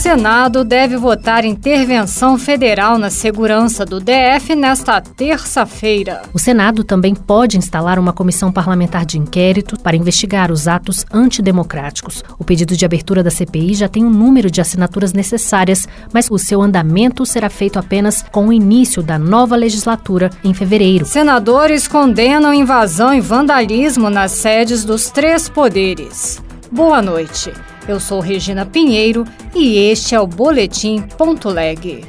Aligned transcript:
Senado 0.00 0.64
deve 0.64 0.96
votar 0.96 1.44
intervenção 1.44 2.38
federal 2.38 2.96
na 2.96 3.10
segurança 3.10 3.84
do 3.84 4.00
DF 4.00 4.54
nesta 4.56 4.98
terça-feira. 4.98 6.22
O 6.32 6.38
Senado 6.38 6.82
também 6.82 7.14
pode 7.14 7.58
instalar 7.58 7.98
uma 7.98 8.10
comissão 8.10 8.50
parlamentar 8.50 9.04
de 9.04 9.18
inquérito 9.18 9.78
para 9.78 9.94
investigar 9.94 10.50
os 10.50 10.66
atos 10.66 11.04
antidemocráticos. 11.12 12.24
O 12.38 12.44
pedido 12.44 12.74
de 12.78 12.84
abertura 12.86 13.22
da 13.22 13.30
CPI 13.30 13.74
já 13.74 13.88
tem 13.88 14.02
um 14.02 14.08
número 14.08 14.50
de 14.50 14.62
assinaturas 14.62 15.12
necessárias, 15.12 15.86
mas 16.14 16.30
o 16.30 16.38
seu 16.38 16.62
andamento 16.62 17.26
será 17.26 17.50
feito 17.50 17.78
apenas 17.78 18.24
com 18.32 18.48
o 18.48 18.52
início 18.54 19.02
da 19.02 19.18
nova 19.18 19.54
legislatura 19.54 20.30
em 20.42 20.54
fevereiro. 20.54 21.04
Senadores 21.04 21.86
condenam 21.86 22.54
invasão 22.54 23.12
e 23.12 23.20
vandalismo 23.20 24.08
nas 24.08 24.32
sedes 24.32 24.82
dos 24.82 25.10
três 25.10 25.46
poderes. 25.46 26.42
Boa 26.72 27.02
noite. 27.02 27.52
Eu 27.90 27.98
sou 27.98 28.20
Regina 28.20 28.64
Pinheiro 28.64 29.26
e 29.52 29.76
este 29.76 30.14
é 30.14 30.20
o 30.20 30.24
Boletim 30.24 31.02
Ponto 31.02 31.48
Leg. 31.48 32.04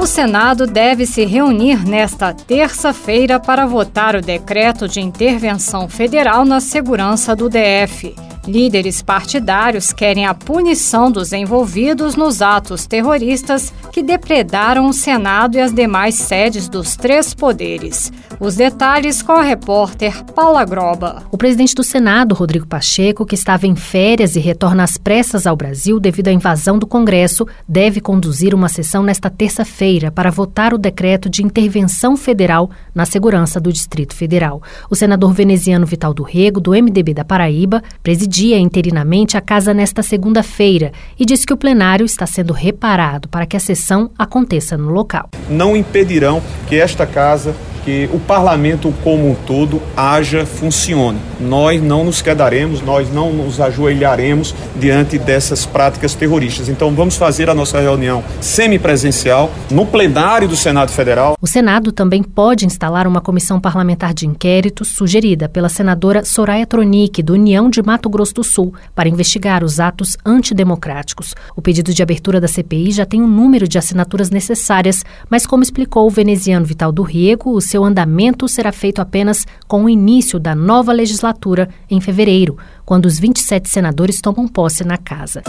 O 0.00 0.06
Senado 0.06 0.66
deve 0.66 1.04
se 1.04 1.26
reunir 1.26 1.86
nesta 1.86 2.32
terça-feira 2.32 3.38
para 3.38 3.66
votar 3.66 4.16
o 4.16 4.22
decreto 4.22 4.88
de 4.88 5.02
intervenção 5.02 5.90
federal 5.90 6.46
na 6.46 6.58
segurança 6.58 7.36
do 7.36 7.50
DF. 7.50 8.14
Líderes 8.48 9.02
partidários 9.02 9.92
querem 9.92 10.24
a 10.24 10.32
punição 10.32 11.12
dos 11.12 11.34
envolvidos 11.34 12.16
nos 12.16 12.40
atos 12.40 12.86
terroristas 12.86 13.74
que 13.92 14.02
depredaram 14.02 14.88
o 14.88 14.92
Senado 14.94 15.58
e 15.58 15.60
as 15.60 15.70
demais 15.70 16.14
sedes 16.14 16.66
dos 16.66 16.96
três 16.96 17.34
poderes. 17.34 18.10
Os 18.40 18.56
detalhes 18.56 19.20
com 19.20 19.32
a 19.32 19.42
repórter 19.42 20.24
Paula 20.32 20.64
Groba. 20.64 21.24
O 21.30 21.36
presidente 21.36 21.74
do 21.74 21.82
Senado, 21.82 22.34
Rodrigo 22.34 22.66
Pacheco, 22.66 23.26
que 23.26 23.34
estava 23.34 23.66
em 23.66 23.76
férias 23.76 24.34
e 24.34 24.40
retorna 24.40 24.82
às 24.82 24.96
pressas 24.96 25.46
ao 25.46 25.54
Brasil 25.54 26.00
devido 26.00 26.28
à 26.28 26.32
invasão 26.32 26.78
do 26.78 26.86
Congresso, 26.86 27.46
deve 27.68 28.00
conduzir 28.00 28.54
uma 28.54 28.70
sessão 28.70 29.02
nesta 29.02 29.28
terça-feira 29.28 30.10
para 30.10 30.30
votar 30.30 30.72
o 30.72 30.78
decreto 30.78 31.28
de 31.28 31.42
intervenção 31.44 32.16
federal 32.16 32.70
na 32.94 33.04
segurança 33.04 33.60
do 33.60 33.70
Distrito 33.70 34.14
Federal. 34.14 34.62
O 34.88 34.96
senador 34.96 35.34
veneziano 35.34 35.84
Vital 35.84 36.14
do 36.14 36.22
Rego, 36.22 36.60
do 36.60 36.70
MDB 36.70 37.12
da 37.12 37.26
Paraíba, 37.26 37.82
presidiu 38.02 38.37
presidia 38.38 38.58
interinamente 38.58 39.36
a 39.36 39.40
casa 39.40 39.74
nesta 39.74 40.00
segunda-feira 40.00 40.92
e 41.18 41.24
disse 41.24 41.44
que 41.44 41.52
o 41.52 41.56
plenário 41.56 42.06
está 42.06 42.24
sendo 42.24 42.52
reparado 42.52 43.28
para 43.28 43.44
que 43.44 43.56
a 43.56 43.60
sessão 43.60 44.12
aconteça 44.16 44.78
no 44.78 44.90
local. 44.90 45.28
Não 45.50 45.76
impedirão 45.76 46.40
que 46.68 46.76
esta 46.76 47.04
casa 47.04 47.52
que 47.84 48.08
o 48.12 48.18
parlamento 48.18 48.92
como 49.02 49.30
um 49.30 49.34
todo 49.34 49.82
haja, 49.96 50.44
funcione. 50.44 51.18
Nós 51.40 51.82
não 51.82 52.04
nos 52.04 52.20
quedaremos, 52.20 52.82
nós 52.82 53.12
não 53.12 53.32
nos 53.32 53.60
ajoelharemos 53.60 54.54
diante 54.76 55.18
dessas 55.18 55.64
práticas 55.64 56.14
terroristas. 56.14 56.68
Então 56.68 56.90
vamos 56.94 57.16
fazer 57.16 57.48
a 57.48 57.54
nossa 57.54 57.80
reunião 57.80 58.22
semipresencial 58.40 59.50
no 59.70 59.86
plenário 59.86 60.48
do 60.48 60.56
Senado 60.56 60.90
Federal. 60.90 61.36
O 61.40 61.46
Senado 61.46 61.92
também 61.92 62.22
pode 62.22 62.66
instalar 62.66 63.06
uma 63.06 63.20
comissão 63.20 63.60
parlamentar 63.60 64.12
de 64.12 64.26
inquérito 64.26 64.84
sugerida 64.84 65.48
pela 65.48 65.68
senadora 65.68 66.24
Soraya 66.24 66.66
Tronic, 66.66 67.22
do 67.22 67.34
União 67.34 67.70
de 67.70 67.82
Mato 67.82 68.08
Grosso 68.08 68.34
do 68.34 68.44
Sul, 68.44 68.74
para 68.94 69.08
investigar 69.08 69.62
os 69.62 69.80
atos 69.80 70.16
antidemocráticos. 70.24 71.34
O 71.54 71.62
pedido 71.62 71.94
de 71.94 72.02
abertura 72.02 72.40
da 72.40 72.48
CPI 72.48 72.92
já 72.92 73.06
tem 73.06 73.22
um 73.22 73.26
número 73.26 73.68
de 73.68 73.78
assinaturas 73.78 74.30
necessárias, 74.30 75.04
mas 75.30 75.46
como 75.46 75.62
explicou 75.62 76.06
o 76.06 76.10
veneziano 76.10 76.66
Vital 76.66 76.92
do 76.92 77.02
Riego, 77.02 77.52
o 77.52 77.60
seu 77.60 77.77
seu 77.78 77.84
andamento 77.84 78.48
será 78.48 78.72
feito 78.72 79.00
apenas 79.00 79.46
com 79.68 79.84
o 79.84 79.88
início 79.88 80.40
da 80.40 80.52
nova 80.52 80.92
legislatura 80.92 81.68
em 81.88 82.00
fevereiro, 82.00 82.58
quando 82.84 83.06
os 83.06 83.20
27 83.20 83.68
senadores 83.68 84.20
tomam 84.20 84.48
posse 84.48 84.82
na 84.82 84.96
casa. 84.98 85.44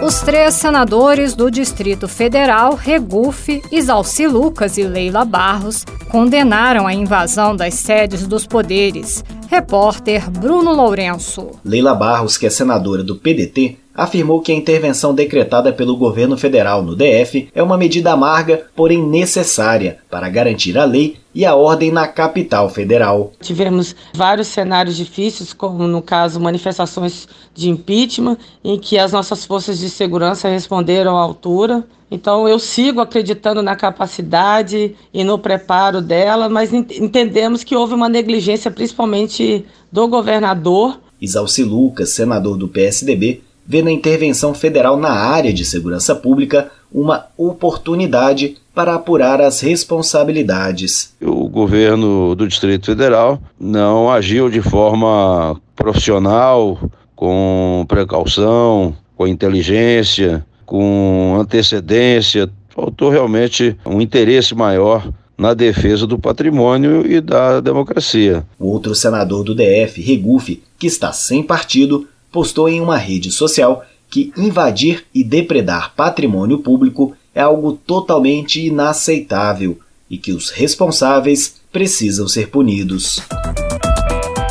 Os 0.00 0.20
três 0.20 0.54
senadores 0.54 1.34
do 1.34 1.50
Distrito 1.50 2.06
Federal, 2.06 2.76
Regufe, 2.76 3.60
Isalci 3.72 4.28
Lucas 4.28 4.78
e 4.78 4.84
Leila 4.84 5.24
Barros, 5.24 5.84
condenaram 6.08 6.86
a 6.86 6.94
invasão 6.94 7.56
das 7.56 7.74
sedes 7.74 8.24
dos 8.24 8.46
poderes. 8.46 9.24
Repórter 9.48 10.30
Bruno 10.30 10.72
Lourenço. 10.72 11.50
Leila 11.64 11.92
Barros, 11.92 12.38
que 12.38 12.46
é 12.46 12.50
senadora 12.50 13.02
do 13.02 13.16
PDT, 13.16 13.79
afirmou 13.94 14.40
que 14.40 14.52
a 14.52 14.54
intervenção 14.54 15.14
decretada 15.14 15.72
pelo 15.72 15.96
governo 15.96 16.36
federal 16.36 16.82
no 16.82 16.96
DF 16.96 17.48
é 17.54 17.62
uma 17.62 17.76
medida 17.76 18.12
amarga, 18.12 18.66
porém 18.74 19.02
necessária, 19.02 19.98
para 20.10 20.28
garantir 20.28 20.78
a 20.78 20.84
lei 20.84 21.16
e 21.34 21.44
a 21.44 21.54
ordem 21.54 21.90
na 21.90 22.06
capital 22.06 22.68
federal. 22.68 23.32
Tivemos 23.40 23.94
vários 24.14 24.48
cenários 24.48 24.96
difíceis, 24.96 25.52
como 25.52 25.86
no 25.86 26.02
caso 26.02 26.40
manifestações 26.40 27.28
de 27.54 27.68
impeachment, 27.68 28.36
em 28.64 28.78
que 28.78 28.98
as 28.98 29.12
nossas 29.12 29.44
forças 29.44 29.78
de 29.78 29.88
segurança 29.88 30.48
responderam 30.48 31.16
à 31.16 31.20
altura. 31.20 31.84
Então 32.10 32.48
eu 32.48 32.58
sigo 32.58 33.00
acreditando 33.00 33.62
na 33.62 33.76
capacidade 33.76 34.96
e 35.14 35.22
no 35.22 35.38
preparo 35.38 36.00
dela, 36.00 36.48
mas 36.48 36.72
entendemos 36.72 37.62
que 37.62 37.76
houve 37.76 37.94
uma 37.94 38.08
negligência 38.08 38.70
principalmente 38.70 39.64
do 39.92 40.08
governador. 40.08 40.98
Isalci 41.20 41.62
Lucas, 41.62 42.10
senador 42.10 42.56
do 42.56 42.66
PSDB, 42.66 43.42
vê 43.70 43.82
na 43.82 43.92
intervenção 43.92 44.52
federal 44.52 44.96
na 44.96 45.12
área 45.12 45.52
de 45.52 45.64
segurança 45.64 46.12
pública 46.12 46.72
uma 46.92 47.26
oportunidade 47.38 48.56
para 48.74 48.96
apurar 48.96 49.40
as 49.40 49.60
responsabilidades. 49.60 51.14
O 51.22 51.48
governo 51.48 52.34
do 52.34 52.48
Distrito 52.48 52.86
Federal 52.86 53.40
não 53.60 54.10
agiu 54.10 54.50
de 54.50 54.60
forma 54.60 55.56
profissional, 55.76 56.80
com 57.14 57.84
precaução, 57.86 58.92
com 59.16 59.24
inteligência, 59.28 60.44
com 60.66 61.36
antecedência. 61.40 62.50
Faltou 62.70 63.08
realmente 63.08 63.76
um 63.86 64.00
interesse 64.00 64.52
maior 64.52 65.08
na 65.38 65.54
defesa 65.54 66.08
do 66.08 66.18
patrimônio 66.18 67.06
e 67.06 67.20
da 67.20 67.60
democracia. 67.60 68.44
O 68.58 68.66
outro 68.66 68.96
senador 68.96 69.44
do 69.44 69.54
DF, 69.54 70.02
Regufe, 70.02 70.60
que 70.76 70.88
está 70.88 71.12
sem 71.12 71.40
partido, 71.40 72.08
postou 72.30 72.68
em 72.68 72.80
uma 72.80 72.96
rede 72.96 73.30
social 73.30 73.84
que 74.08 74.32
invadir 74.36 75.06
e 75.14 75.22
depredar 75.22 75.94
patrimônio 75.94 76.58
público 76.58 77.14
é 77.34 77.40
algo 77.40 77.72
totalmente 77.72 78.66
inaceitável 78.66 79.78
e 80.10 80.18
que 80.18 80.32
os 80.32 80.50
responsáveis 80.50 81.60
precisam 81.72 82.26
ser 82.26 82.48
punidos. 82.48 83.20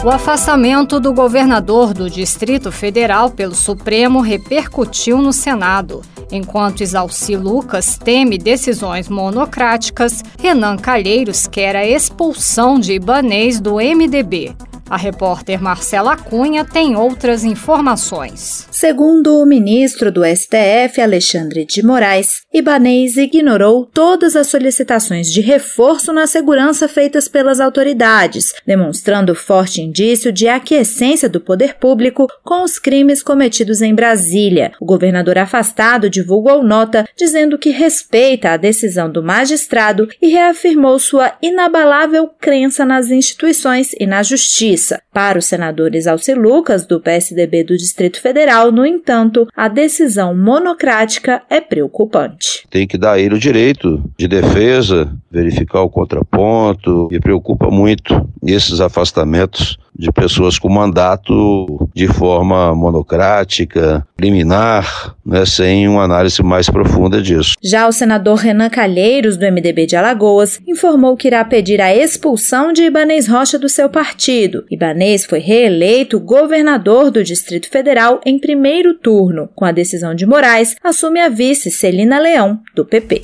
O 0.02 0.10
afastamento 0.10 0.98
do 0.98 1.14
governador 1.14 1.94
do 1.94 2.10
Distrito 2.10 2.72
Federal 2.72 3.30
pelo 3.30 3.54
Supremo 3.54 4.22
repercutiu 4.22 5.22
no 5.22 5.34
Senado. 5.34 6.02
Enquanto 6.32 6.82
Isalci 6.82 7.36
Lucas 7.36 7.98
teme 7.98 8.38
decisões 8.38 9.10
monocráticas, 9.10 10.24
Renan 10.40 10.78
Calheiros 10.78 11.48
quer 11.48 11.76
a 11.76 11.86
expulsão 11.86 12.80
de 12.80 12.94
Ibanês 12.94 13.60
do 13.60 13.76
MDB. 13.76 14.56
A 14.90 14.98
repórter 14.98 15.62
Marcela 15.62 16.18
Cunha 16.18 16.66
tem 16.66 16.96
outras 16.96 17.44
informações. 17.44 18.68
Segundo 18.72 19.38
o 19.38 19.46
ministro 19.46 20.12
do 20.12 20.26
STF, 20.26 21.00
Alexandre 21.00 21.64
de 21.64 21.86
Moraes, 21.86 22.42
Ibanez 22.52 23.16
ignorou 23.16 23.86
todas 23.86 24.36
as 24.36 24.48
solicitações 24.48 25.28
de 25.28 25.42
reforço 25.42 26.12
na 26.12 26.26
segurança 26.26 26.88
feitas 26.88 27.28
pelas 27.28 27.60
autoridades, 27.60 28.52
demonstrando 28.66 29.36
forte 29.36 29.80
indício 29.80 30.32
de 30.32 30.48
aquiescência 30.48 31.30
do 31.30 31.40
poder 31.40 31.76
público 31.76 32.26
com 32.44 32.64
os 32.64 32.80
crimes 32.80 33.22
cometidos 33.22 33.84
em 33.84 33.94
Brasília. 33.94 34.72
O 34.80 34.86
governador 34.86 35.38
afastado 35.38 36.10
divulgou 36.10 36.64
nota 36.64 37.08
dizendo 37.16 37.60
que 37.60 37.70
respeita 37.70 38.50
a 38.50 38.58
decisão 38.58 39.12
do 39.12 39.22
magistrado 39.22 40.10
e 40.20 40.30
reafirmou 40.30 40.98
sua 40.98 41.34
inabalável 41.44 42.28
crença 42.40 42.84
nas 42.84 43.12
instituições 43.12 43.92
e 44.00 44.08
na 44.08 44.24
justiça. 44.24 44.79
Justiça. 44.80 45.02
Para 45.14 45.38
os 45.38 45.46
senadores 45.46 46.08
Alci 46.08 46.34
Lucas, 46.34 46.86
do 46.86 47.00
PSDB 47.00 47.64
do 47.64 47.76
Distrito 47.76 48.22
Federal, 48.22 48.72
no 48.72 48.86
entanto, 48.86 49.48
a 49.56 49.68
decisão 49.68 50.36
monocrática 50.36 51.44
é 51.50 51.60
preocupante. 51.60 52.66
Tem 52.70 52.88
que 52.88 52.98
dar 52.98 53.14
a 53.14 53.20
ele 53.20 53.36
o 53.36 53.40
direito 53.40 54.02
de 54.18 54.28
defesa, 54.28 55.12
verificar 55.30 55.82
o 55.82 55.90
contraponto, 55.90 57.10
e 57.12 57.20
preocupa 57.20 57.70
muito 57.70 58.28
esses 58.46 58.80
afastamentos 58.80 59.78
de 59.98 60.12
pessoas 60.12 60.58
com 60.58 60.70
mandato 60.70 61.90
de 61.94 62.08
forma 62.08 62.74
monocrática, 62.76 64.06
liminar, 64.20 65.16
né, 65.26 65.46
sem 65.46 65.88
uma 65.88 66.04
análise 66.04 66.42
mais 66.42 66.70
profunda 66.70 67.22
disso. 67.22 67.56
Já 67.62 67.88
o 67.88 67.92
senador 67.92 68.38
Renan 68.38 68.70
Calheiros, 68.70 69.38
do 69.38 69.46
MDB 69.46 69.86
de 69.86 69.96
Alagoas, 69.96 70.60
informou 70.68 71.16
que 71.16 71.28
irá 71.28 71.44
pedir 71.44 71.82
a 71.82 71.96
expulsão 71.96 72.72
de 72.72 72.84
Ibanês 72.84 73.28
Rocha 73.28 73.58
do 73.58 73.70
seu 73.70 73.90
partido. 73.90 74.66
Ibanês 74.70 75.26
foi 75.26 75.40
reeleito 75.40 76.20
governador 76.20 77.12
do 77.12 77.24
Distrito 77.24 77.70
Federal 77.70 78.22
em 78.26 78.40
primeiro 78.40 78.94
turno. 78.94 79.50
Com 79.56 79.66
a 79.66 79.72
decisão 79.72 80.16
de 80.16 80.26
Moraes, 80.26 80.76
assume 80.84 81.20
a 81.20 81.30
vice 81.30 81.72
Celina 81.72 82.20
Leão, 82.20 82.60
do 82.76 82.86
PP. 82.86 83.24